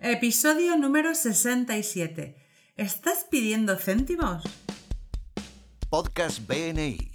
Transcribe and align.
Episodio 0.00 0.76
número 0.76 1.12
67. 1.12 2.36
¿Estás 2.76 3.26
pidiendo 3.28 3.76
céntimos? 3.76 4.44
Podcast 5.90 6.46
BNI. 6.46 7.10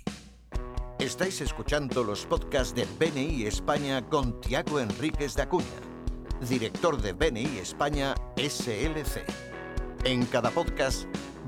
Estáis 1.00 1.40
escuchando 1.40 2.04
los 2.04 2.26
podcasts 2.26 2.76
de 2.76 2.86
BNI 3.00 3.46
España 3.46 4.06
con 4.10 4.42
Tiago 4.42 4.82
Enríquez 4.82 5.34
de 5.36 5.44
Acuña, 5.44 5.66
director 6.50 7.02
de 7.02 7.14
BNI 7.14 7.60
España 7.60 8.15
SLC. 8.35 9.24
En 10.04 10.26
cada 10.26 10.52
podcast 10.52 11.06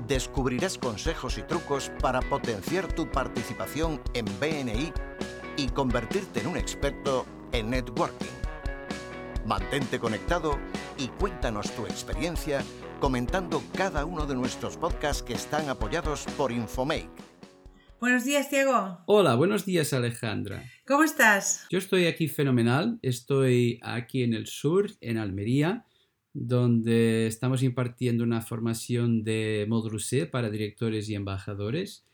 descubrirás 0.08 0.78
consejos 0.78 1.36
y 1.36 1.42
trucos 1.42 1.92
para 2.00 2.22
potenciar 2.22 2.90
tu 2.94 3.10
participación 3.10 4.00
en 4.14 4.24
BNI 4.40 4.90
y 5.58 5.68
convertirte 5.68 6.40
en 6.40 6.46
un 6.46 6.56
experto 6.56 7.26
en 7.52 7.68
networking. 7.68 8.36
Mantente 9.44 10.00
conectado 10.00 10.58
y 10.98 11.08
cuéntanos 11.08 11.74
tu 11.74 11.86
experiencia 11.86 12.62
comentando 13.00 13.62
cada 13.76 14.04
uno 14.04 14.26
de 14.26 14.34
nuestros 14.34 14.76
podcasts 14.76 15.22
que 15.22 15.34
están 15.34 15.68
apoyados 15.68 16.24
por 16.36 16.52
Infomake. 16.52 17.10
Buenos 18.00 18.24
días, 18.24 18.50
Diego. 18.50 18.98
Hola, 19.06 19.34
buenos 19.34 19.64
días 19.64 19.92
Alejandra. 19.92 20.64
¿Cómo 20.86 21.02
estás? 21.02 21.66
Yo 21.70 21.78
estoy 21.78 22.06
aquí 22.06 22.28
fenomenal, 22.28 22.98
estoy 23.02 23.80
aquí 23.82 24.22
en 24.22 24.34
el 24.34 24.46
sur, 24.46 24.90
en 25.00 25.16
Almería, 25.16 25.86
donde 26.32 27.26
estamos 27.26 27.62
impartiendo 27.62 28.22
una 28.22 28.42
formación 28.42 29.24
de 29.24 29.64
módulo 29.68 29.98
C 29.98 30.26
para 30.26 30.50
directores 30.50 31.08
y 31.08 31.14
embajadores. 31.14 32.04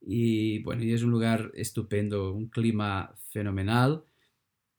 Y 0.00 0.62
bueno, 0.62 0.84
y 0.84 0.92
es 0.92 1.02
un 1.02 1.10
lugar 1.10 1.50
estupendo, 1.54 2.34
un 2.34 2.48
clima 2.48 3.14
fenomenal. 3.30 4.04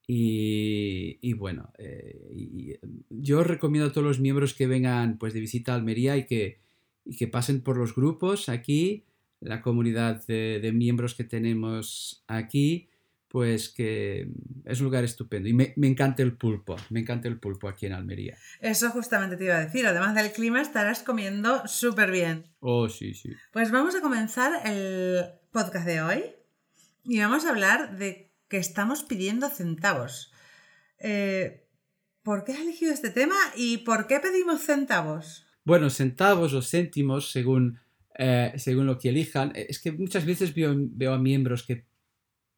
Y, 0.08 1.34
bueno, 1.34 1.74
eh, 1.78 2.80
yo 3.10 3.44
recomiendo 3.44 3.90
a 3.90 3.92
todos 3.92 4.06
los 4.06 4.20
miembros 4.20 4.54
que 4.54 4.68
vengan 4.68 5.18
pues, 5.18 5.34
de 5.34 5.40
visita 5.40 5.74
a 5.74 5.76
Almería 5.76 6.16
y 6.16 6.26
que, 6.26 6.60
y 7.06 7.18
que 7.18 7.28
pasen 7.28 7.62
por 7.62 7.78
los 7.78 7.96
grupos 7.96 8.50
aquí, 8.50 9.06
la 9.40 9.62
comunidad 9.62 10.26
de, 10.28 10.60
de 10.62 10.72
miembros 10.72 11.16
que 11.16 11.24
tenemos 11.24 12.24
aquí 12.28 12.90
pues 13.36 13.68
que 13.68 14.30
es 14.64 14.80
un 14.80 14.86
lugar 14.86 15.04
estupendo. 15.04 15.50
Y 15.50 15.54
me, 15.54 15.74
encanta 15.76 16.24
el 16.24 16.38
pulpo, 16.38 16.78
me 16.90 17.02
encanta 17.02 17.28
el 17.28 17.38
pulpo 17.38 17.68
aquí 17.68 17.86
en 17.86 17.92
Almería. 17.92 18.38
Eso 18.62 18.90
justamente 18.92 19.36
te 19.36 19.44
iba 19.44 19.58
a 19.58 19.66
decir, 19.66 19.86
además 19.86 20.16
del 20.16 20.32
clima 20.32 20.62
estarás 20.62 21.04
comiendo 21.04 21.68
súper 21.68 22.12
bien. 22.12 22.46
Oh, 22.62 22.88
sí, 22.88 23.14
sí. 23.14 23.34
Pues 23.52 23.72
vamos 23.72 23.94
a 23.94 24.00
comenzar 24.00 24.66
el 24.66 25.26
podcast 25.52 25.86
de 25.86 26.02
hoy 26.02 26.24
y 27.04 27.20
vamos 27.20 27.46
a 27.46 27.50
hablar 27.50 27.98
de 27.98 28.25
que 28.48 28.58
estamos 28.58 29.04
pidiendo 29.04 29.50
centavos. 29.50 30.32
Eh, 31.00 31.68
¿Por 32.24 32.44
qué 32.44 32.54
has 32.54 32.60
elegido 32.60 32.94
este 32.94 33.10
tema 33.10 33.36
y 33.56 33.80
por 33.80 34.08
qué 34.08 34.20
pedimos 34.20 34.62
centavos? 34.62 35.46
Bueno, 35.64 35.90
centavos 35.90 36.54
o 36.54 36.62
céntimos, 36.62 37.32
según, 37.32 37.80
eh, 38.18 38.54
según 38.58 38.86
lo 38.86 38.98
que 38.98 39.10
elijan. 39.10 39.52
Es 39.56 39.80
que 39.80 39.92
muchas 39.92 40.26
veces 40.26 40.54
veo 40.56 41.14
a 41.14 41.18
miembros 41.20 41.64
que 41.64 41.86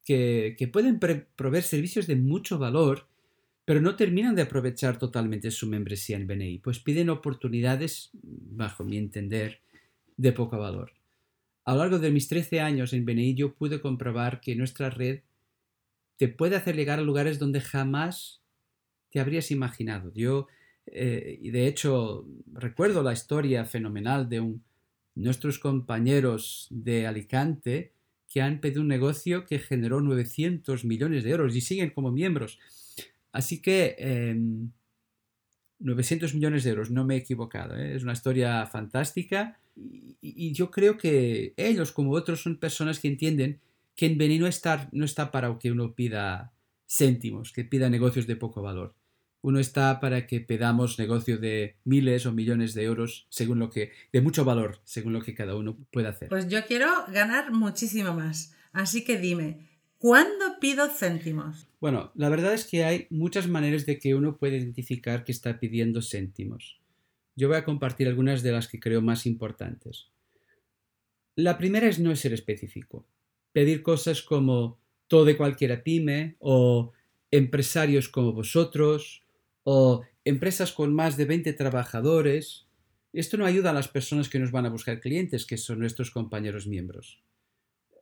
que, 0.08 0.70
pueden 0.72 1.00
proveer 1.00 1.64
servicios 1.64 2.08
de 2.08 2.16
mucho 2.16 2.58
valor, 2.58 3.08
pero 3.66 3.82
no 3.82 3.98
terminan 3.98 4.36
de 4.36 4.44
aprovechar 4.44 4.98
totalmente 4.98 5.52
su 5.52 5.68
membresía 5.68 6.16
en 6.16 6.28
BNI, 6.28 6.60
pues 6.60 6.80
piden 6.80 7.10
oportunidades, 7.10 8.12
bajo 8.14 8.86
mi 8.86 8.98
entender, 8.98 9.60
de 10.16 10.32
poco 10.32 10.58
valor. 10.58 10.94
A 11.66 11.74
lo 11.74 11.80
largo 11.80 12.00
de 12.00 12.12
mis 12.12 12.30
13 12.30 12.62
años 12.62 12.94
en 12.94 13.06
BNI 13.06 13.36
yo 13.36 13.54
pude 13.54 13.82
comprobar 13.82 14.40
que 14.40 14.56
nuestra 14.56 14.90
red 14.90 15.20
te 16.18 16.28
puede 16.28 16.56
hacer 16.56 16.76
llegar 16.76 17.00
a 17.00 17.04
lugares 17.04 17.40
donde 17.40 17.62
jamás 17.62 18.42
te 19.10 19.20
habrías 19.20 19.52
imaginado. 19.52 20.12
Yo, 20.14 20.48
eh, 20.88 21.38
y 21.42 21.52
de 21.52 21.68
hecho, 21.68 22.28
recuerdo 22.54 23.04
la 23.04 23.14
historia 23.14 23.66
fenomenal 23.66 24.28
de 24.28 24.56
nuestros 25.16 25.60
compañeros 25.60 26.68
de 26.70 27.08
Alicante 27.08 27.94
que 28.30 28.42
han 28.42 28.60
pedido 28.60 28.82
un 28.82 28.88
negocio 28.88 29.46
que 29.46 29.60
generó 29.60 30.02
900 30.02 30.84
millones 30.86 31.24
de 31.24 31.32
euros 31.32 31.56
y 31.56 31.62
siguen 31.62 31.92
como 31.92 32.12
miembros. 32.12 32.60
Así 33.32 33.62
que 33.62 33.96
900 35.80 36.32
em, 36.32 36.38
millones 36.38 36.64
de 36.64 36.72
euros, 36.72 36.92
no 36.92 37.06
me 37.06 37.16
he 37.16 37.20
equivocado. 37.20 37.78
¿eh? 37.78 37.96
Es 37.96 38.04
una 38.04 38.14
historia 38.14 38.66
fantástica 38.66 39.60
y, 39.76 40.52
yo 40.54 40.72
creo 40.72 40.98
que 40.98 41.54
ellos, 41.56 41.92
como 41.92 42.12
otros, 42.12 42.42
son 42.42 42.58
personas 42.58 43.00
que 43.00 43.08
entienden 43.08 43.60
que 43.98 44.06
en 44.06 44.18
Benin 44.18 44.40
no 44.40 44.48
está, 44.48 44.88
no 44.94 45.04
está 45.04 45.30
para 45.30 45.60
que 45.60 45.74
uno 45.74 45.94
pida 45.94 46.54
céntimos, 46.88 47.52
que 47.52 47.66
pida 47.66 47.90
negocios 47.90 48.28
de 48.28 48.38
poco 48.38 48.62
valor 48.62 48.96
uno 49.42 49.60
está 49.60 50.00
para 50.00 50.28
que 50.28 50.42
pedamos 50.42 51.00
negocio 51.00 51.38
de 51.38 51.78
miles 51.86 52.26
o 52.26 52.34
millones 52.34 52.74
de 52.74 52.84
euros 52.84 53.28
según 53.30 53.60
lo 53.60 53.70
que 53.70 53.92
de 54.12 54.22
mucho 54.22 54.44
valor 54.44 54.80
según 54.84 55.14
lo 55.14 55.22
que 55.22 55.34
cada 55.34 55.56
uno 55.56 55.78
pueda 55.92 56.10
hacer. 56.10 56.30
Pues 56.30 56.50
yo 56.50 56.66
quiero 56.66 56.88
ganar 57.14 57.54
muchísimo 57.54 58.14
más. 58.14 58.54
Así 58.74 59.04
que 59.04 59.18
dime, 59.18 59.70
¿cuándo 59.98 60.60
pido 60.60 60.90
céntimos? 60.90 61.68
Bueno, 61.80 62.12
la 62.16 62.30
verdad 62.30 62.54
es 62.54 62.66
que 62.66 62.84
hay 62.84 63.08
muchas 63.10 63.48
maneras 63.48 63.86
de 63.86 64.00
que 64.00 64.16
uno 64.16 64.38
puede 64.38 64.58
identificar 64.58 65.24
que 65.24 65.32
está 65.32 65.60
pidiendo 65.60 66.02
céntimos. 66.02 66.82
Yo 67.36 67.48
voy 67.48 67.58
a 67.58 67.64
compartir 67.64 68.08
algunas 68.08 68.42
de 68.44 68.52
las 68.52 68.68
que 68.68 68.80
creo 68.80 69.02
más 69.02 69.26
importantes. 69.26 70.08
La 71.36 71.58
primera 71.58 71.88
es 71.88 72.00
no 72.00 72.16
ser 72.16 72.34
específico. 72.34 73.06
Pedir 73.58 73.82
cosas 73.82 74.22
como 74.22 74.78
todo 75.08 75.26
de 75.26 75.36
cualquiera 75.36 75.82
pyme 75.82 76.36
o 76.38 76.94
empresarios 77.32 78.08
como 78.08 78.32
vosotros 78.32 79.24
o 79.64 80.04
empresas 80.24 80.72
con 80.72 80.94
más 80.94 81.18
de 81.18 81.26
20 81.26 81.54
trabajadores. 81.54 82.68
Esto 83.14 83.36
no 83.36 83.48
ayuda 83.48 83.72
a 83.72 83.74
las 83.74 83.88
personas 83.88 84.30
que 84.30 84.38
nos 84.38 84.52
van 84.52 84.68
a 84.68 84.70
buscar 84.70 85.00
clientes, 85.00 85.48
que 85.48 85.58
son 85.58 85.80
nuestros 85.80 86.12
compañeros 86.12 86.68
miembros. 86.68 87.24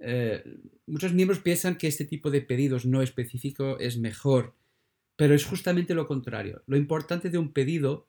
Eh, 0.02 0.44
muchos 0.88 1.14
miembros 1.14 1.40
piensan 1.40 1.78
que 1.78 1.88
este 1.88 2.04
tipo 2.04 2.32
de 2.32 2.42
pedidos 2.42 2.86
no 2.86 3.02
específico 3.02 3.80
es 3.80 3.98
mejor, 3.98 4.56
pero 5.16 5.34
es 5.34 5.46
justamente 5.46 5.94
lo 5.94 6.06
contrario. 6.06 6.64
Lo 6.68 6.76
importante 6.76 7.30
de 7.30 7.38
un 7.38 7.54
pedido 7.54 8.08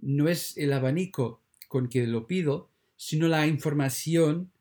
no 0.00 0.28
es 0.28 0.56
el 0.56 0.72
abanico 0.72 1.42
con 1.66 1.88
que 1.88 2.06
lo 2.06 2.28
pido, 2.28 2.70
sino 2.94 3.26
la 3.26 3.48
información 3.48 4.52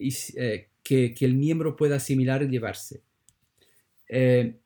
eh, 0.00 0.67
que, 0.88 1.14
el 1.20 1.34
miembro 1.34 1.76
pueda 1.76 1.96
asimilar 1.96 2.42
y 2.42 2.48
llevarse. 2.48 3.02
Eh, 4.08 4.56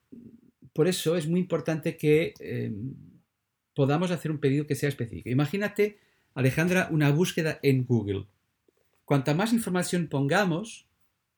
por 0.71 0.87
eso 0.87 1.17
es 1.17 1.27
muy 1.27 1.41
importante 1.41 1.97
que 1.97 2.33
em, 2.39 2.93
podamos 3.73 4.09
hacer 4.09 4.31
un 4.31 4.39
pedido 4.39 4.65
que 4.65 4.75
sea 4.75 4.87
específico. 4.87 5.29
Imagínate, 5.29 5.99
Alejandra, 6.33 6.87
una 6.91 7.11
búsqueda 7.11 7.59
en 7.61 7.85
Google. 7.85 8.27
Cuanta 9.03 9.33
más 9.33 9.51
información 9.51 10.07
pongamos, 10.07 10.87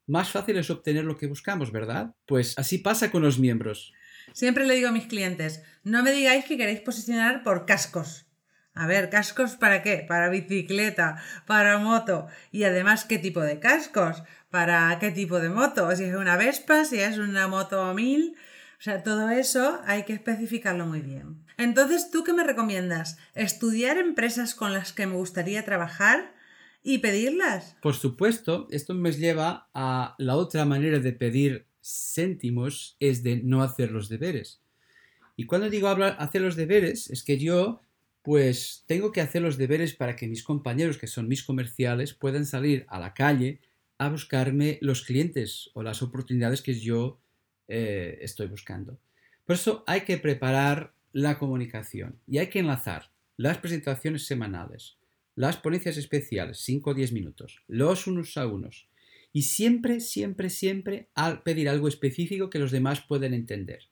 más 0.05 0.29
fácil 0.29 0.57
es 0.57 0.69
obtener 0.69 1.03
lo 1.03 1.17
que 1.17 1.25
buscamos, 1.25 1.71
¿verdad? 1.71 2.13
Pues 2.27 2.53
así 2.57 2.77
pasa 2.77 3.09
con 3.09 3.23
los 3.23 3.39
miembros. 3.39 3.91
Siempre 4.33 4.67
le 4.67 4.75
digo 4.75 4.89
a 4.89 4.91
mis 4.91 5.07
clientes, 5.07 5.63
no 5.83 6.03
me 6.03 6.11
digáis 6.11 6.45
que 6.45 6.57
queréis 6.57 6.81
posicionar 6.81 7.41
por 7.43 7.65
cascos. 7.65 8.27
A 8.75 8.87
ver, 8.87 9.09
¿cascos 9.09 9.55
para 9.55 9.81
qué? 9.81 10.05
Para 10.05 10.29
bicicleta, 10.29 11.23
para 11.47 11.77
moto. 11.77 12.27
Y 12.51 12.65
además, 12.65 13.05
¿qué 13.05 13.17
tipo 13.17 13.39
de 13.39 13.59
cascos? 13.59 14.21
¿Para 14.55 14.97
qué 14.99 15.11
tipo 15.11 15.41
de 15.41 15.49
moto? 15.49 15.93
Si 15.97 16.05
es 16.05 16.15
una 16.15 16.37
Vespa, 16.37 16.85
si 16.85 17.01
es 17.01 17.17
una 17.17 17.49
moto 17.49 17.93
1000, 17.93 18.35
o 18.79 18.81
sea, 18.81 19.03
todo 19.03 19.29
eso 19.29 19.81
hay 19.85 20.03
que 20.03 20.13
especificarlo 20.13 20.85
muy 20.85 21.01
bien. 21.01 21.43
Entonces, 21.57 22.09
¿tú 22.09 22.23
qué 22.23 22.31
me 22.31 22.45
recomiendas? 22.45 23.17
¿Estudiar 23.33 23.97
empresas 23.97 24.55
con 24.55 24.71
las 24.71 24.93
que 24.93 25.07
me 25.07 25.15
gustaría 25.15 25.65
trabajar 25.65 26.33
y 26.83 26.99
pedirlas? 26.99 27.75
Por 27.81 27.95
supuesto, 27.95 28.69
esto 28.71 28.93
me 28.93 29.11
lleva 29.11 29.67
a 29.73 30.15
la 30.19 30.37
otra 30.37 30.63
manera 30.63 30.99
de 30.99 31.11
pedir 31.11 31.67
céntimos, 31.83 32.95
es 33.01 33.23
de 33.23 33.41
no 33.43 33.61
hacer 33.61 33.91
los 33.91 34.07
deberes. 34.07 34.61
Y 35.35 35.47
cuando 35.47 35.69
digo 35.69 35.89
hablar, 35.89 36.15
hacer 36.17 36.39
los 36.39 36.55
deberes, 36.55 37.09
es 37.09 37.23
que 37.23 37.37
yo 37.37 37.81
pues 38.21 38.85
tengo 38.87 39.11
que 39.11 39.19
hacer 39.19 39.41
los 39.41 39.57
deberes 39.57 39.95
para 39.95 40.15
que 40.15 40.29
mis 40.29 40.43
compañeros, 40.43 40.97
que 40.97 41.07
son 41.07 41.27
mis 41.27 41.43
comerciales, 41.43 42.13
puedan 42.13 42.45
salir 42.45 42.85
a 42.87 42.99
la 43.01 43.13
calle 43.13 43.59
a 43.97 44.09
buscarme 44.09 44.77
los 44.81 45.03
clientes 45.03 45.69
o 45.73 45.83
las 45.83 46.01
oportunidades 46.01 46.61
que 46.61 46.79
yo 46.79 47.19
eh, 47.67 48.19
estoy 48.21 48.47
buscando. 48.47 48.99
Por 49.45 49.55
eso 49.55 49.83
hay 49.87 50.01
que 50.01 50.17
preparar 50.17 50.93
la 51.11 51.39
comunicación 51.39 52.19
y 52.27 52.39
hay 52.39 52.47
que 52.47 52.59
enlazar 52.59 53.11
las 53.37 53.57
presentaciones 53.57 54.25
semanales, 54.25 54.97
las 55.35 55.57
ponencias 55.57 55.97
especiales, 55.97 56.59
5 56.59 56.89
o 56.89 56.93
10 56.93 57.11
minutos, 57.11 57.63
los 57.67 58.07
unos 58.07 58.37
a 58.37 58.47
unos. 58.47 58.87
Y 59.31 59.43
siempre, 59.43 59.99
siempre, 59.99 60.49
siempre 60.49 61.09
al 61.13 61.43
pedir 61.43 61.67
algo 61.67 61.87
específico 61.87 62.49
que 62.49 62.59
los 62.59 62.71
demás 62.71 63.01
puedan 63.01 63.33
entender. 63.33 63.89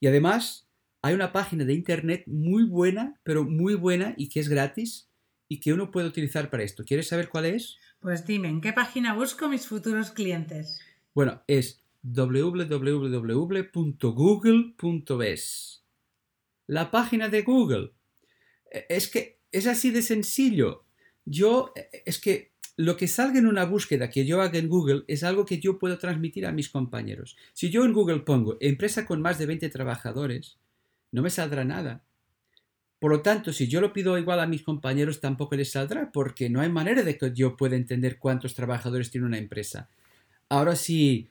Y 0.00 0.06
además, 0.06 0.68
hay 1.02 1.14
una 1.14 1.32
página 1.32 1.64
de 1.64 1.74
internet 1.74 2.24
muy 2.26 2.64
buena, 2.64 3.20
pero 3.22 3.44
muy 3.44 3.74
buena 3.74 4.14
y 4.16 4.28
que 4.28 4.40
es 4.40 4.48
gratis 4.48 5.10
y 5.48 5.60
que 5.60 5.72
uno 5.72 5.90
puede 5.90 6.08
utilizar 6.08 6.50
para 6.50 6.62
esto. 6.62 6.84
¿Quieres 6.84 7.08
saber 7.08 7.28
cuál 7.28 7.46
es? 7.46 7.76
Pues 8.00 8.26
dime, 8.26 8.48
¿en 8.48 8.62
qué 8.62 8.72
página 8.72 9.12
busco 9.12 9.48
mis 9.48 9.66
futuros 9.66 10.10
clientes? 10.10 10.80
Bueno, 11.14 11.42
es 11.46 11.84
www.google.es. 12.02 13.04
La 16.66 16.90
página 16.90 17.28
de 17.28 17.42
Google. 17.42 17.92
E, 18.70 18.86
es 18.88 19.10
que 19.10 19.40
es 19.52 19.66
así 19.66 19.90
de 19.90 20.00
sencillo. 20.00 20.86
Yo, 21.26 21.74
e, 21.76 22.02
es 22.06 22.18
que 22.18 22.52
lo 22.76 22.96
que 22.96 23.06
salga 23.06 23.38
en 23.38 23.46
una 23.46 23.66
búsqueda 23.66 24.08
que 24.08 24.24
yo 24.24 24.40
haga 24.40 24.58
en 24.58 24.70
Google 24.70 25.04
es 25.06 25.22
algo 25.22 25.44
que 25.44 25.60
yo 25.60 25.78
puedo 25.78 25.98
transmitir 25.98 26.46
a 26.46 26.52
mis 26.52 26.70
compañeros. 26.70 27.36
Si 27.52 27.68
yo 27.68 27.84
en 27.84 27.92
Google 27.92 28.20
pongo 28.20 28.56
empresa 28.60 29.04
con 29.04 29.20
más 29.20 29.38
de 29.38 29.44
20 29.44 29.68
trabajadores, 29.68 30.56
no 31.12 31.20
me 31.20 31.28
saldrá 31.28 31.66
nada. 31.66 32.02
Por 33.00 33.10
lo 33.10 33.22
tanto, 33.22 33.52
si 33.52 33.66
yo 33.66 33.80
lo 33.80 33.92
pido 33.92 34.18
igual 34.18 34.40
a 34.40 34.46
mis 34.46 34.62
compañeros, 34.62 35.20
tampoco 35.20 35.56
les 35.56 35.72
saldrá, 35.72 36.12
porque 36.12 36.50
no 36.50 36.60
hay 36.60 36.68
manera 36.68 37.02
de 37.02 37.16
que 37.16 37.32
yo 37.32 37.56
pueda 37.56 37.74
entender 37.74 38.18
cuántos 38.18 38.54
trabajadores 38.54 39.10
tiene 39.10 39.26
una 39.26 39.38
empresa. 39.38 39.88
Ahora, 40.50 40.76
si 40.76 41.28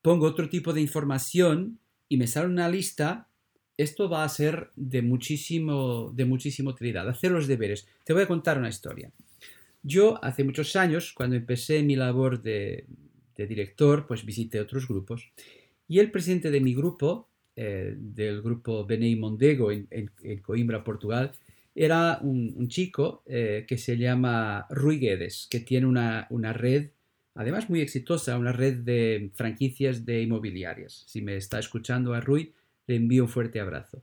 pongo 0.00 0.26
otro 0.26 0.48
tipo 0.48 0.72
de 0.72 0.80
información 0.80 1.78
y 2.08 2.16
me 2.16 2.26
sale 2.26 2.48
una 2.48 2.68
lista, 2.68 3.28
esto 3.76 4.08
va 4.08 4.24
a 4.24 4.28
ser 4.28 4.70
de 4.76 5.02
muchísimo, 5.02 6.10
de 6.14 6.24
muchísima 6.24 6.70
utilidad. 6.70 7.08
Hacer 7.08 7.30
los 7.30 7.46
deberes. 7.46 7.86
Te 8.04 8.12
voy 8.14 8.22
a 8.22 8.26
contar 8.28 8.58
una 8.58 8.68
historia. 8.68 9.12
Yo 9.82 10.22
hace 10.24 10.42
muchos 10.44 10.74
años, 10.76 11.12
cuando 11.14 11.36
empecé 11.36 11.82
mi 11.82 11.96
labor 11.96 12.42
de, 12.42 12.86
director, 13.36 14.06
pues 14.06 14.26
visité 14.26 14.60
otros 14.60 14.86
grupos 14.86 15.32
y 15.88 15.98
el 15.98 16.10
presidente 16.10 16.50
de 16.50 16.60
mi 16.60 16.74
grupo, 16.74 17.29
eh, 17.62 17.94
del 17.94 18.40
grupo 18.40 18.86
Benei 18.86 19.16
Mondego 19.16 19.70
en, 19.70 19.86
Coimbra, 20.40 20.82
Portugal, 20.82 21.32
era 21.74 22.18
un, 22.22 22.68
chico 22.68 23.22
eh, 23.26 23.66
que 23.68 23.76
se 23.76 23.98
llama 23.98 24.66
Rui 24.70 24.98
Guedes, 24.98 25.46
que 25.50 25.60
tiene 25.60 25.86
una, 25.86 26.26
una, 26.30 26.54
red, 26.54 26.88
además 27.34 27.68
muy 27.68 27.82
exitosa, 27.82 28.38
una 28.38 28.52
red 28.52 28.78
de 28.78 29.30
franquicias 29.34 30.06
de 30.06 30.22
inmobiliarias. 30.22 31.04
Si 31.06 31.20
me 31.20 31.36
está 31.36 31.58
escuchando 31.58 32.14
a 32.14 32.22
Rui, 32.22 32.54
le 32.86 32.96
envío 32.96 33.24
un 33.24 33.28
fuerte 33.28 33.60
abrazo. 33.60 34.02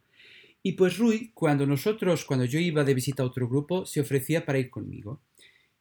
Y 0.61 0.73
pues 0.73 0.99
Rui, 0.99 1.31
cuando 1.33 1.65
nosotros, 1.65 2.25
cuando 2.25 2.45
yo 2.45 2.59
iba 2.59 2.83
de 2.83 2.93
visita 2.93 3.23
a 3.23 3.25
otro 3.25 3.49
grupo, 3.49 3.87
se 3.87 4.01
ofrecía 4.01 4.45
para 4.45 4.59
ir 4.59 4.69
conmigo. 4.69 5.19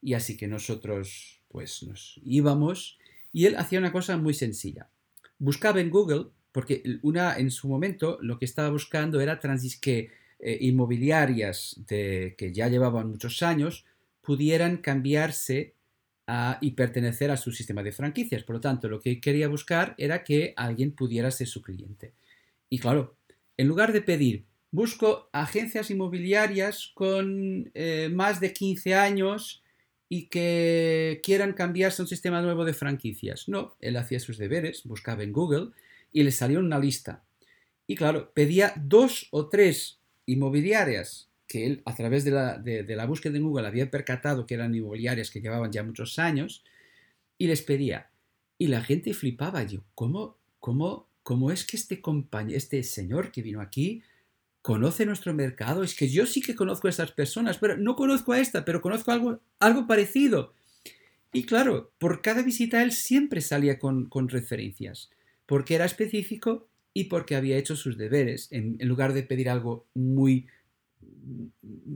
Y 0.01 0.15
así 0.15 0.39
que 0.39 0.49
nosotros 0.49 1.43
pues 1.49 1.83
nos 1.83 2.19
íbamos 2.25 2.97
y 3.35 3.45
él 3.45 3.57
hacía 3.57 3.81
una 3.81 3.93
cosa 3.93 4.17
muy 4.17 4.33
sencilla. 4.33 4.89
Buscaba 5.39 5.83
en 5.83 5.91
Google, 5.91 6.29
porque 6.57 6.83
una, 7.03 7.37
en 7.37 7.51
su 7.51 7.69
momento 7.69 8.17
lo 8.23 8.39
que 8.39 8.47
estaba 8.47 8.71
buscando 8.71 9.21
era 9.21 9.39
que 9.79 10.11
eh, 10.39 10.59
inmobiliarias 10.63 11.79
de, 11.87 12.35
que 12.39 12.51
ya 12.51 12.69
llevaban 12.69 13.11
muchos 13.11 13.43
años 13.43 13.85
pudieran 14.23 14.79
cambiarse 14.79 15.75
y 16.63 16.71
pertenecer 16.71 17.31
a 17.31 17.37
su 17.37 17.53
sistema 17.53 17.83
de 17.83 17.93
franquicias. 17.93 18.43
Por 18.43 18.57
lo 18.57 18.61
tanto, 18.61 18.89
lo 18.89 19.01
que 19.01 19.21
quería 19.21 19.49
buscar 19.49 19.95
era 19.99 20.25
que 20.25 20.55
alguien 20.57 20.93
pudiera 20.93 21.31
ser 21.31 21.47
su 21.47 21.61
cliente. 21.61 22.15
Y 22.71 22.79
claro, 22.79 23.19
en 23.59 23.69
lugar 23.69 23.93
de 23.93 24.01
pedir, 24.01 24.47
busco 24.71 25.29
agencias 25.33 25.91
inmobiliarias 25.91 26.91
con 26.95 27.71
eh, 27.75 28.09
más 28.11 28.41
de 28.41 28.55
15 28.55 28.95
años 28.95 29.63
y 30.09 30.29
que 30.29 31.21
quieran 31.23 31.53
cambiarse 31.53 32.01
a 32.01 32.05
un 32.05 32.09
sistema 32.09 32.41
nuevo 32.41 32.65
de 32.65 32.73
franquicias. 32.73 33.47
No, 33.47 33.77
él 33.79 33.99
hacía 33.99 34.21
sus 34.21 34.39
deberes, 34.39 34.85
buscaba 34.85 35.23
en 35.23 35.35
Google 35.35 35.73
y 36.13 36.23
le 36.23 36.31
salió 36.31 36.61
una 36.61 36.79
lista. 36.79 37.25
Y 37.87 37.95
claro, 37.95 38.33
pedía 38.35 38.73
dos 38.77 39.29
o 39.31 39.49
tres 39.49 40.01
inmobiliarias 40.27 41.31
que 41.47 41.67
él 41.67 41.83
a 41.85 41.95
través 41.95 42.25
de 42.25 42.33
la, 42.33 42.59
de, 42.59 42.85
la 42.97 43.07
búsqueda 43.07 43.37
en 43.37 43.45
Google 43.45 43.69
había 43.69 43.91
percatado 43.91 44.47
que 44.47 44.55
eran 44.55 44.75
inmobiliarias 44.75 45.31
que 45.31 45.41
llevaban 45.41 45.71
ya 45.71 45.85
muchos 45.85 46.19
años 46.19 46.65
y 47.39 47.47
les 47.47 47.63
pedía. 47.63 48.11
Y 48.59 48.69
la 48.69 48.83
gente 48.83 49.15
flipaba. 49.15 49.63
Yo, 49.63 49.85
¿cómo, 49.95 50.39
cómo, 50.59 51.09
cómo 51.23 51.53
es 51.53 51.65
que 51.65 51.77
este, 51.77 52.03
este 52.51 52.83
señor 52.83 53.31
que 53.31 53.43
vino 53.43 53.61
aquí 53.61 54.03
conoce 54.67 55.07
nuestro 55.07 55.33
mercado. 55.33 55.85
Es 55.85 55.95
que 55.95 56.09
yo 56.09 56.27
sí 56.27 56.43
que 56.43 56.57
conozco 56.57 56.89
a 56.89 56.91
estas 56.91 57.13
personas, 57.13 57.59
pero 57.59 57.77
no 57.77 57.95
conozco 57.95 58.33
a 58.33 58.41
esta, 58.41 58.65
pero 58.65 58.83
conozco 58.83 59.13
algo, 59.13 59.41
algo 59.61 59.87
parecido. 59.87 60.55
Y 61.33 61.45
claro, 61.45 61.93
por 61.99 62.21
cada 62.21 62.43
visita 62.43 62.83
él 62.83 62.91
siempre 62.91 63.41
salía 63.43 63.79
con, 63.79 64.11
referencias, 64.29 65.09
porque 65.47 65.75
era 65.75 65.85
específico 65.85 66.69
y 66.93 67.05
porque 67.05 67.37
había 67.37 67.57
hecho 67.57 67.77
sus 67.77 67.97
deberes, 67.97 68.49
en, 68.53 68.79
lugar 68.81 69.13
de 69.13 69.23
pedir 69.23 69.51
algo 69.51 69.87
muy, 69.95 70.47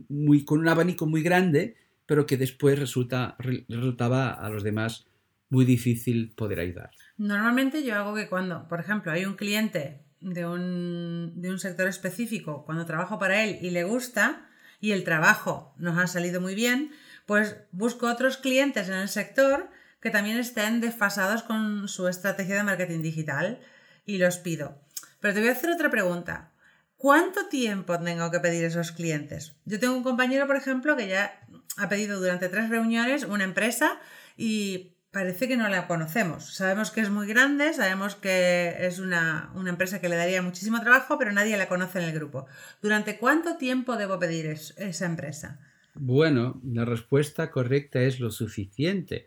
muy, 0.08 0.44
con 0.44 0.61
un 0.61 0.69
abanico 0.69 1.06
muy 1.06 1.23
grande, 1.23 1.76
pero 2.06 2.26
que 2.26 2.37
después 2.37 2.79
resulta, 2.79 3.37
resultaba 3.38 4.31
a 4.31 4.49
los 4.50 4.62
demás 4.62 5.06
muy 5.49 5.64
difícil 5.64 6.32
poder 6.37 6.61
ayudar. 6.61 6.91
Normalmente 7.17 7.85
yo 7.85 7.94
hago 7.97 8.14
que 8.14 8.29
cuando, 8.29 8.69
por 8.69 8.81
ejemplo, 8.81 9.11
hay 9.11 9.25
un 9.25 9.35
cliente 9.35 10.00
de 10.20 10.46
un, 10.46 11.32
de 11.37 11.50
un 11.50 11.58
sector 11.58 11.88
específico 11.88 12.64
cuando 12.64 12.85
trabajo 12.85 13.19
para 13.19 13.43
él 13.43 13.58
y 13.62 13.70
le 13.70 13.85
gusta 13.85 14.49
y 14.81 14.93
el 14.93 15.05
trabajo 15.05 15.75
nos 15.79 15.99
ha 15.99 16.06
salido 16.06 16.41
muy 16.41 16.55
bien, 16.55 16.93
pues 17.26 17.56
busco 17.73 18.06
otros 18.06 18.37
clientes 18.37 18.88
en 18.88 18.96
el 18.96 19.08
sector 19.08 19.70
que 20.00 20.11
también 20.11 20.38
estén 20.38 20.81
desfasados 20.81 21.43
con 21.43 21.88
su 21.88 22.08
estrategia 22.08 22.56
de 22.56 22.62
marketing 22.62 23.02
digital 23.02 23.61
y 24.06 24.19
los 24.19 24.38
pido. 24.38 24.81
Pero 25.20 25.35
te 25.35 25.41
voy 25.41 25.49
a 25.49 25.52
hacer 25.52 25.70
otra 25.70 25.91
pregunta. 25.91 26.50
¿Cuánto 26.97 27.47
tiempo 27.47 27.99
tengo 27.99 28.31
que 28.31 28.41
pedir 28.41 28.64
esos 28.64 28.93
clientes? 28.93 29.56
Yo 29.64 29.81
tengo 29.81 29.97
un 29.97 30.02
compañero, 30.02 30.47
por 30.47 30.56
ejemplo, 30.56 30.97
que 30.97 31.08
ya 31.08 31.41
ha 31.79 31.88
pedido 31.88 32.20
durante 32.20 32.49
tres 32.49 32.69
reuniones 32.69 33.25
una 33.25 33.44
empresa 33.44 33.99
y 34.37 34.97
parece 35.11 35.49
que 35.49 35.56
no 35.56 35.69
la 35.69 35.87
conocemos. 35.87 36.55
Sabemos 36.55 36.91
que 36.91 37.00
es 37.00 37.11
muy 37.11 37.26
grande, 37.26 37.73
sabemos 37.73 38.14
que 38.14 38.76
es 38.81 38.99
una, 38.99 39.53
empresa 39.67 40.00
que 40.00 40.08
le 40.08 40.17
daría 40.17 40.43
muchísimo 40.43 40.81
trabajo, 40.81 41.19
pero 41.19 41.32
nadie 41.32 41.56
la 41.56 41.69
conoce 41.69 41.99
en 41.99 42.05
el 42.05 42.12
grupo. 42.12 42.46
¿Durante 42.82 43.19
cuánto 43.19 43.56
tiempo 43.56 43.96
debo 43.96 44.19
pedir 44.19 44.46
esa 44.46 45.06
empresa? 45.06 45.58
Bueno, 45.94 46.61
la 46.64 46.85
respuesta 46.85 47.50
correcta 47.50 48.00
es 48.00 48.20
lo 48.20 48.31
suficiente. 48.31 49.26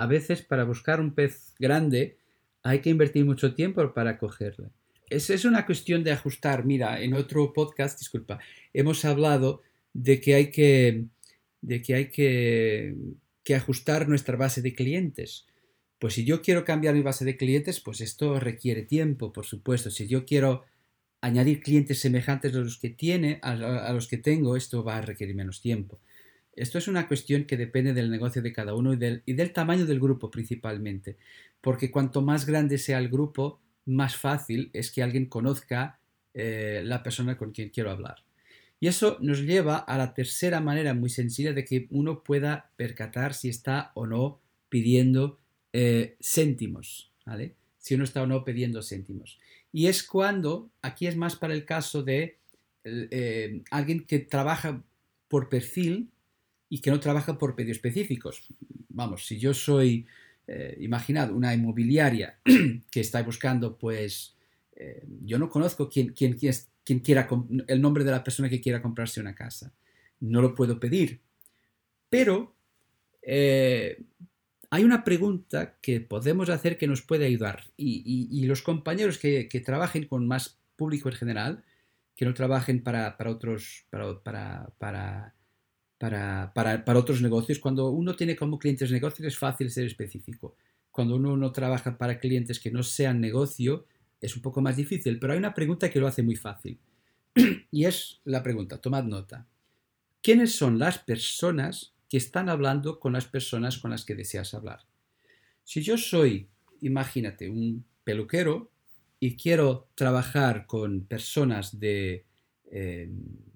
A 0.00 0.06
veces 0.06 0.42
para 0.42 0.64
buscar 0.64 1.00
un 1.00 1.14
pez 1.14 1.54
grande 1.58 2.18
hay 2.62 2.80
que 2.80 2.90
invertir 2.90 3.24
mucho 3.24 3.54
tiempo 3.54 3.92
para 3.94 4.18
cogerle. 4.18 4.68
Es, 5.08 5.30
es 5.30 5.44
una 5.44 5.66
cuestión 5.66 6.04
de 6.04 6.12
ajustar. 6.12 6.64
Mira, 6.64 7.00
en 7.00 7.14
otro 7.14 7.52
podcast, 7.52 7.98
disculpa, 7.98 8.38
hemos 8.72 9.04
hablado 9.04 9.62
de 9.92 10.20
que 10.20 10.34
hay 10.34 10.50
que, 10.50 11.06
de 11.62 11.82
que, 11.82 11.94
hay 11.94 12.10
que 12.10 12.94
que 13.44 13.54
ajustar 13.54 14.08
nuestra 14.08 14.36
base 14.36 14.62
de 14.62 14.74
clientes. 14.74 15.46
Pues 15.98 16.14
si 16.14 16.24
yo 16.24 16.40
quiero 16.42 16.64
cambiar 16.64 16.94
mi 16.94 17.02
base 17.02 17.24
de 17.24 17.36
clientes, 17.36 17.80
pues 17.80 18.00
esto 18.00 18.40
requiere 18.40 18.82
tiempo, 18.82 19.32
por 19.32 19.44
supuesto. 19.44 19.90
Si 19.90 20.06
yo 20.06 20.24
quiero 20.24 20.64
añadir 21.20 21.60
clientes 21.60 21.98
semejantes 21.98 22.54
a 22.54 22.58
los 22.58 22.78
que 22.78 22.90
tiene, 22.90 23.38
a, 23.42 23.92
los 23.92 24.08
que 24.08 24.16
tengo, 24.16 24.56
esto 24.56 24.82
va 24.82 24.98
a 24.98 25.02
requerir 25.02 25.34
menos 25.34 25.60
tiempo. 25.60 26.00
Esto 26.56 26.78
es 26.78 26.88
una 26.88 27.06
cuestión 27.08 27.44
que 27.44 27.56
depende 27.56 27.94
del 27.94 28.10
negocio 28.10 28.42
de 28.42 28.52
cada 28.52 28.74
uno 28.74 28.92
y 28.92 28.96
del, 28.96 29.22
y 29.26 29.34
del 29.34 29.52
tamaño 29.52 29.86
del 29.86 30.00
grupo 30.00 30.30
principalmente, 30.30 31.16
porque 31.60 31.90
cuanto 31.90 32.22
más 32.22 32.46
grande 32.46 32.78
sea 32.78 32.98
el 32.98 33.08
grupo, 33.08 33.60
más 33.86 34.16
fácil 34.16 34.70
es 34.72 34.90
que 34.90 35.02
alguien 35.02 35.26
conozca 35.26 35.98
eh, 36.34 36.82
la 36.84 37.02
persona 37.02 37.36
con 37.36 37.52
quien 37.52 37.70
quiero 37.70 37.90
hablar. 37.90 38.22
Y 38.78 38.86
eso 38.86 39.18
nos 39.20 39.40
lleva 39.42 39.76
a 39.76 39.98
la 39.98 40.14
tercera 40.14 40.60
manera 40.60 40.94
muy 40.94 41.10
sencilla 41.10 41.52
de 41.52 41.64
que 41.64 41.86
uno 41.90 42.22
pueda 42.22 42.70
percatar 42.76 43.34
si 43.34 43.48
está 43.48 43.92
o 43.94 44.06
no 44.06 44.40
pidiendo 44.68 45.38
eh, 45.72 46.16
céntimos, 46.20 47.10
¿vale? 47.26 47.54
Si 47.78 47.94
uno 47.94 48.04
está 48.04 48.22
o 48.22 48.26
no 48.26 48.42
pidiendo 48.44 48.82
céntimos. 48.82 49.38
Y 49.72 49.86
es 49.86 50.02
cuando, 50.02 50.70
aquí 50.82 51.06
es 51.06 51.16
más 51.16 51.36
para 51.36 51.52
el 51.52 51.64
caso 51.64 52.02
de 52.02 52.38
eh, 52.84 53.62
alguien 53.70 54.04
que 54.06 54.20
trabaja 54.20 54.82
por 55.28 55.48
perfil 55.48 56.08
y 56.70 56.80
que 56.80 56.90
no 56.90 56.98
trabaja 56.98 57.36
por 57.36 57.54
pedidos 57.54 57.76
específicos. 57.76 58.46
Vamos, 58.88 59.26
si 59.26 59.38
yo 59.38 59.52
soy, 59.52 60.06
eh, 60.46 60.78
imaginad, 60.80 61.30
una 61.30 61.52
inmobiliaria 61.52 62.38
que 62.90 63.00
está 63.00 63.22
buscando, 63.22 63.76
pues, 63.76 64.34
yo 65.22 65.38
no 65.38 65.50
conozco 65.50 65.90
quién, 65.90 66.14
quién, 66.14 66.38
quién, 66.82 67.00
quiera, 67.00 67.28
el 67.68 67.82
nombre 67.82 68.02
de 68.02 68.12
la 68.12 68.24
persona 68.24 68.48
que 68.48 68.62
quiera 68.62 68.80
comprarse 68.80 69.20
una 69.20 69.34
casa. 69.34 69.74
No 70.20 70.40
lo 70.40 70.54
puedo 70.54 70.80
pedir. 70.80 71.20
Pero 72.08 72.54
eh, 73.22 74.02
hay 74.70 74.84
una 74.84 75.04
pregunta 75.04 75.76
que 75.80 76.00
podemos 76.00 76.48
hacer 76.48 76.78
que 76.78 76.86
nos 76.86 77.02
puede 77.02 77.26
ayudar. 77.26 77.64
Y, 77.76 78.44
los 78.46 78.62
compañeros 78.62 79.18
que, 79.18 79.62
trabajen 79.64 80.06
con 80.06 80.26
más 80.26 80.58
público 80.76 81.08
en 81.08 81.16
general, 81.16 81.64
que 82.16 82.24
no 82.24 82.34
trabajen 82.34 82.82
para, 82.82 83.16
otros, 83.26 83.86
para, 83.90 84.22
para, 84.22 84.72
para, 84.78 85.34
otros 86.96 87.20
negocios, 87.20 87.58
cuando 87.58 87.90
uno 87.90 88.16
tiene 88.16 88.34
como 88.34 88.58
clientes 88.58 88.90
negocios 88.90 89.28
es 89.28 89.38
fácil 89.38 89.70
ser 89.70 89.86
específico. 89.86 90.56
Cuando 90.90 91.16
uno 91.16 91.36
no 91.36 91.52
trabaja 91.52 91.98
para 91.98 92.18
clientes 92.18 92.58
que 92.58 92.70
no 92.70 92.82
sean 92.82 93.20
negocio, 93.20 93.86
es 94.20 94.34
un 94.36 94.42
poco 94.42 94.60
más 94.60 94.76
difícil, 94.76 95.18
pero 95.18 95.32
hay 95.32 95.38
una 95.38 95.54
pregunta 95.54 95.90
que 95.90 96.00
lo 96.00 96.06
hace 96.06 96.22
muy 96.22 96.36
fácil. 96.36 96.78
y 97.70 97.84
es 97.84 98.20
la 98.24 98.42
pregunta, 98.42 98.78
tomad 98.78 99.04
nota. 99.04 99.46
¿Quiénes 100.22 100.54
son 100.54 100.78
las 100.78 100.98
personas 100.98 101.94
que 102.08 102.16
están 102.16 102.48
hablando 102.48 102.98
con 102.98 103.12
las 103.12 103.26
personas 103.26 103.78
con 103.78 103.90
las 103.90 104.04
que 104.04 104.14
deseas 104.14 104.54
hablar? 104.54 104.80
Si 105.64 105.82
yo 105.82 105.96
soy, 105.96 106.48
imagínate, 106.80 107.48
un 107.48 107.84
peluquero 108.04 108.70
y 109.20 109.36
quiero 109.36 109.88
trabajar 109.94 110.66
con 110.66 111.02
personas 111.02 111.78
de, 111.78 112.24
em, 112.70 113.49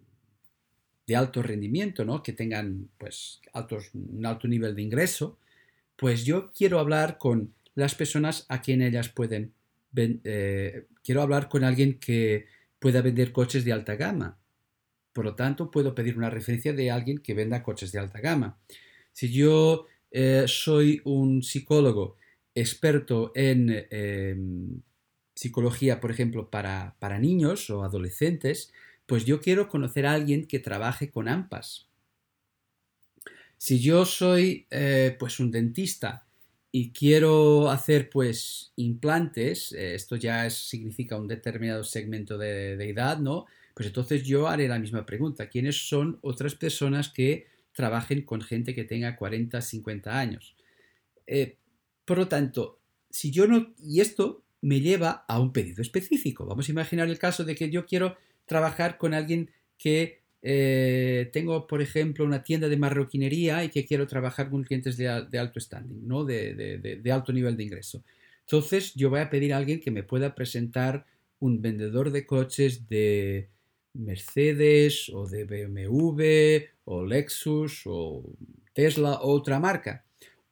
de 1.07 1.17
alto 1.17 1.43
rendimiento, 1.43 2.05
¿no? 2.05 2.23
que 2.23 2.33
tengan 2.33 2.89
pues, 2.99 3.41
altos, 3.53 3.91
un 3.95 4.25
alto 4.25 4.49
nivel 4.49 4.75
de 4.75 4.83
ingreso, 4.83 5.39
pues 5.97 6.25
yo 6.25 6.51
quiero 6.53 6.79
hablar 6.79 7.19
con 7.19 7.55
las 7.75 7.95
personas 7.95 8.47
a 8.49 8.63
quien 8.63 8.83
ellas 8.83 9.09
pueden, 9.09 9.53
eh, 9.97 10.87
quiero 11.03 11.23
hablar 11.23 11.49
con 11.49 11.65
alguien 11.65 11.99
que 11.99 12.47
pueda 12.79 13.03
vender 13.03 13.33
coches 13.33 13.65
de 13.65 13.73
alta 13.73 13.97
gama. 13.97 14.39
Por 15.13 15.25
lo 15.25 15.35
tanto, 15.35 15.71
puedo 15.71 15.95
pedir 15.95 16.17
una 16.17 16.31
referencia 16.31 16.73
de 16.73 16.91
alguien 16.91 17.19
que 17.19 17.35
venda 17.35 17.63
coches 17.63 17.93
de 17.93 17.99
alta 17.99 18.21
gama. 18.21 18.59
Si 19.13 19.33
yo 19.33 19.87
eh, 20.11 20.45
soy 20.47 21.01
un 21.05 21.43
psicólogo 21.43 22.17
experto 22.55 23.33
en 23.35 23.87
em, 23.91 24.81
psicología, 25.35 26.01
por 26.01 26.11
ejemplo, 26.11 26.51
para, 26.51 26.97
para 26.99 27.19
niños 27.19 27.71
o 27.71 27.83
adolescentes, 27.83 28.73
pues 29.07 29.25
yo 29.25 29.41
quiero 29.41 29.69
conocer 29.69 30.07
a 30.07 30.13
alguien 30.13 30.47
que 30.47 30.59
trabaje 30.59 31.11
con 31.11 31.29
AMPAS. 31.29 31.89
Si 33.59 33.81
yo 33.81 34.05
soy 34.05 34.67
eh, 34.71 35.17
pues 35.19 35.41
un 35.41 35.51
dentista 35.51 36.27
y 36.71 36.91
quiero 36.91 37.71
hacer 37.71 38.11
pues 38.11 38.73
implantes, 38.77 39.73
eh, 39.73 39.95
esto 39.95 40.17
ya 40.17 40.51
significa 40.51 41.17
un 41.17 41.29
determinado 41.29 41.85
segmento 41.85 42.37
de, 42.37 42.73
edad, 42.73 43.19
¿no? 43.19 43.47
Pues 43.75 43.87
entonces 43.87 44.25
yo 44.25 44.49
haré 44.49 44.69
la 44.69 44.79
misma 44.79 45.07
pregunta. 45.07 45.49
¿Quiénes 45.49 45.89
son 45.89 46.19
otras 46.23 46.55
personas 46.55 47.09
que 47.09 47.47
trabajen 47.73 48.23
con 48.23 48.41
gente 48.41 48.75
que 48.75 48.85
tenga 48.85 49.17
40, 49.17 49.61
50 49.61 50.19
años? 50.19 50.57
Eh, 51.27 51.57
por 52.05 52.19
lo 52.19 52.29
tanto, 52.29 52.81
si 53.11 53.31
yo 53.31 53.47
no... 53.47 53.73
Y 53.79 54.01
esto 54.01 54.45
me 54.61 54.81
lleva 54.81 55.25
a 55.29 55.41
un 55.41 55.53
pedido 55.53 55.83
específico. 55.83 56.47
Vamos 56.47 56.69
a 56.69 56.73
imaginar 56.73 57.09
el 57.09 57.19
caso 57.19 57.45
de 57.45 57.55
que 57.55 57.71
yo 57.71 57.87
quiero 57.87 58.17
trabajar 58.47 58.99
con 58.99 59.15
alguien 59.15 59.51
que 59.79 60.25
eh, 60.47 61.31
tengo, 61.33 61.67
por 61.67 61.81
ejemplo, 61.81 62.23
una 62.23 62.43
tienda 62.43 62.69
de 62.69 62.77
marroquinería 62.77 63.65
y 63.65 63.71
que 63.71 63.87
quiero 63.87 64.07
trabajar 64.07 64.51
con 64.51 64.63
clientes 64.63 64.99
de, 64.99 65.09
alto 65.09 65.59
standing, 65.59 66.07
¿no? 66.07 66.25
De, 66.25 67.01
alto 67.11 67.33
nivel 67.33 67.57
de 67.57 67.65
ingreso. 67.65 68.05
Entonces, 68.41 68.95
yo 68.95 69.09
voy 69.09 69.21
a 69.21 69.31
pedir 69.31 69.55
a 69.55 69.57
alguien 69.57 69.81
que 69.81 69.91
me 69.91 70.03
pueda 70.03 70.35
presentar 70.35 71.07
un 71.41 71.63
vendedor 71.63 72.11
de 72.11 72.27
coches 72.27 72.87
de 72.89 73.49
Mercedes 73.95 75.09
o 75.09 75.27
de 75.27 75.45
BMW 75.45 76.67
o 76.85 77.07
Lexus 77.07 77.83
o 77.87 78.23
Tesla 78.75 79.15
o 79.23 79.31
otra 79.31 79.59
marca 79.59 80.05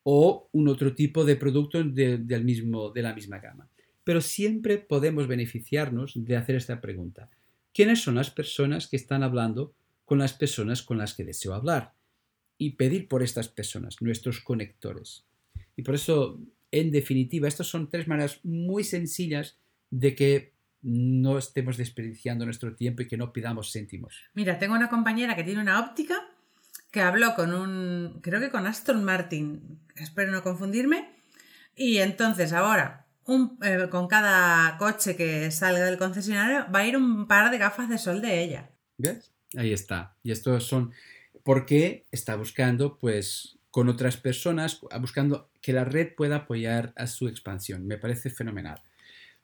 o 0.05 0.49
un 0.53 0.69
otro 0.69 0.95
tipo 0.95 1.25
de 1.25 1.37
producto 1.37 1.83
del 1.85 2.45
mismo, 2.45 2.91
de 2.91 3.03
la 3.03 3.15
misma 3.15 3.41
gama. 3.41 3.69
Pero 4.05 4.23
siempre 4.23 4.79
podemos 4.79 5.29
beneficiarnos 5.29 6.13
de 6.17 6.37
hacer 6.37 6.57
esta 6.57 6.81
pregunta 6.81 7.29
quiénes 7.73 8.02
son 8.02 8.14
las 8.17 8.31
personas 8.31 8.87
que 8.87 8.97
están 8.97 9.23
hablando 9.23 9.75
con 10.05 10.19
las 10.19 10.33
personas 10.33 10.83
con 10.83 10.99
las 10.99 11.14
que 11.14 11.25
deseo 11.25 11.55
hablar 11.55 11.95
y 12.59 12.71
pedir 12.71 13.09
por 13.09 13.23
estas 13.23 13.49
personas, 13.49 14.00
nuestros 14.00 14.41
conectores. 14.41 15.25
Y 15.76 15.83
por 15.83 15.95
eso, 15.95 16.41
en 16.71 16.91
definitiva, 16.91 17.49
estas 17.49 17.67
son 17.67 17.88
tres 17.88 18.07
maneras 18.07 18.41
muy 18.45 18.85
sencillas 18.85 19.59
de 19.91 20.14
que 20.14 20.52
no 20.83 21.38
estemos 21.38 21.76
desperdiciando 21.76 22.45
nuestro 22.45 22.75
tiempo 22.75 23.02
y 23.02 23.09
que 23.09 23.17
no 23.17 23.33
pidamos 23.33 23.73
céntimos. 23.73 24.17
Mira, 24.35 24.59
tengo 24.59 24.75
una 24.75 24.88
compañera 24.88 25.37
que 25.37 25.45
tiene 25.45 25.61
una 25.61 25.81
óptica 25.81 26.29
que 26.91 27.00
habló 27.00 27.35
con 27.35 27.55
un, 27.55 28.21
creo 28.21 28.41
que 28.41 28.50
con 28.50 28.67
Aston 28.67 29.02
Martin, 29.02 29.81
espero 29.97 30.31
no 30.31 30.43
confundirme, 30.43 31.11
y 31.75 31.99
entonces 31.99 32.52
ahora 32.52 33.01
eh, 33.29 33.88
con 33.91 34.09
cada 34.09 34.76
coche 34.79 35.17
que 35.17 35.50
salga 35.50 35.85
del 35.85 35.99
concesionario 35.99 36.67
va 36.73 36.81
a 36.81 36.87
ir 36.87 36.97
un 36.97 37.26
par 37.26 37.50
de 37.50 37.59
gafas 37.59 37.88
de 37.88 37.99
sol 37.99 38.21
de 38.21 38.43
ella. 38.43 38.71
¿Ves? 38.99 39.33
Ahí 39.57 39.73
está. 39.73 40.17
Y 40.23 40.33
estos 40.33 40.64
son 40.67 40.93
porque 41.43 42.07
está 42.11 42.37
buscando, 42.37 42.99
pues, 42.99 43.59
con 43.71 43.88
otras 43.88 44.17
personas, 44.17 44.81
buscando 45.00 45.50
que 45.61 45.73
la 45.73 45.85
red 45.85 46.14
pueda 46.14 46.37
apoyar 46.37 46.93
a 46.97 47.07
su 47.07 47.29
expansión. 47.29 47.87
Me 47.87 47.97
parece 47.97 48.31
fenomenal. 48.31 48.83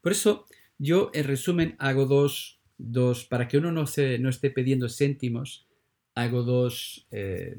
Por 0.01 0.13
eso, 0.13 0.47
yo 0.79 1.11
en 1.15 1.25
resumen 1.25 1.77
hago 1.79 2.07
dos, 2.07 2.61
dos 2.77 3.25
para 3.25 3.49
que 3.49 3.59
uno 3.59 3.73
no, 3.73 3.87
se, 3.87 4.19
no 4.19 4.29
esté 4.29 4.51
pidiendo 4.51 4.89
céntimos, 4.89 5.67
hago 6.15 6.43
dos, 6.43 7.07
eh, 7.11 7.57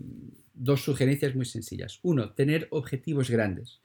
dos 0.53 0.81
sugerencias 0.81 1.35
muy 1.35 1.45
sencillas. 1.45 1.99
Uno, 2.03 2.33
tener 2.33 2.67
objetivos 2.71 3.29
grandes. 3.29 3.81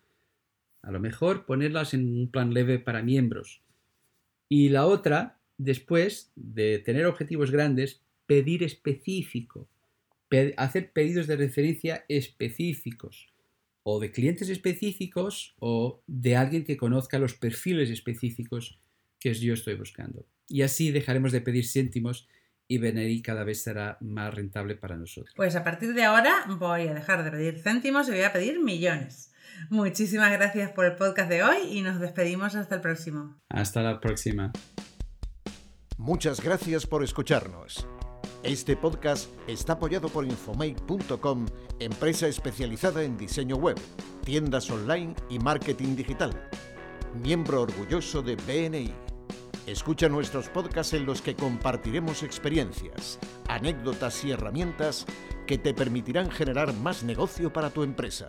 A 0.84 0.92
lo 0.92 1.00
mejor 1.00 1.46
ponerlas 1.46 1.94
en 1.94 2.06
un 2.06 2.30
plan 2.30 2.52
leve 2.52 2.78
para 2.78 3.02
miembros. 3.02 3.62
Y 4.48 4.68
la 4.68 4.86
otra, 4.86 5.38
después 5.56 6.32
de 6.36 6.78
tener 6.78 7.06
objetivos 7.06 7.50
grandes, 7.50 8.02
pedir 8.26 8.62
específico. 8.62 9.68
hacer 10.56 10.90
pedidos 10.92 11.26
de 11.26 11.36
referencia 11.36 12.04
específicos. 12.08 13.28
O 13.82 14.00
de 14.00 14.10
clientes 14.10 14.48
específicos 14.48 15.54
o 15.58 16.02
de 16.06 16.36
alguien 16.36 16.64
que 16.64 16.76
conozca 16.76 17.18
los 17.18 17.34
perfiles 17.34 17.90
específicos 17.90 18.78
que 19.20 19.34
yo 19.34 19.54
estoy 19.54 19.74
buscando. 19.74 20.26
Y 20.48 20.62
así 20.62 20.90
dejaremos 20.90 21.32
de 21.32 21.40
pedir 21.40 21.66
céntimos 21.66 22.28
y 22.66 22.78
BNI 22.78 23.22
cada 23.22 23.44
vez 23.44 23.62
será 23.62 23.98
más 24.00 24.34
rentable 24.34 24.74
para 24.74 24.96
nosotros. 24.96 25.34
Pues 25.36 25.54
a 25.56 25.64
partir 25.64 25.94
de 25.94 26.04
ahora 26.04 26.44
voy 26.58 26.88
a 26.88 26.94
dejar 26.94 27.24
de 27.24 27.30
pedir 27.30 27.58
céntimos 27.58 28.08
y 28.08 28.12
voy 28.12 28.22
a 28.22 28.32
pedir 28.32 28.60
millones. 28.60 29.33
Muchísimas 29.70 30.32
gracias 30.32 30.70
por 30.72 30.84
el 30.84 30.96
podcast 30.96 31.28
de 31.28 31.42
hoy 31.42 31.56
y 31.70 31.82
nos 31.82 32.00
despedimos 32.00 32.54
hasta 32.54 32.76
el 32.76 32.80
próximo. 32.80 33.36
Hasta 33.48 33.82
la 33.82 34.00
próxima. 34.00 34.52
Muchas 35.96 36.40
gracias 36.40 36.86
por 36.86 37.02
escucharnos. 37.04 37.86
Este 38.42 38.76
podcast 38.76 39.30
está 39.46 39.74
apoyado 39.74 40.08
por 40.08 40.26
infomake.com, 40.26 41.46
empresa 41.78 42.26
especializada 42.26 43.02
en 43.02 43.16
diseño 43.16 43.56
web, 43.56 43.76
tiendas 44.22 44.70
online 44.70 45.14
y 45.30 45.38
marketing 45.38 45.96
digital. 45.96 46.30
Miembro 47.22 47.62
orgulloso 47.62 48.20
de 48.20 48.36
BNI. 48.36 48.92
Escucha 49.66 50.10
nuestros 50.10 50.50
podcasts 50.50 50.92
en 50.92 51.06
los 51.06 51.22
que 51.22 51.34
compartiremos 51.34 52.22
experiencias, 52.22 53.18
anécdotas 53.48 54.22
y 54.24 54.32
herramientas 54.32 55.06
que 55.46 55.56
te 55.56 55.72
permitirán 55.72 56.30
generar 56.30 56.74
más 56.74 57.02
negocio 57.02 57.50
para 57.50 57.70
tu 57.70 57.82
empresa. 57.82 58.28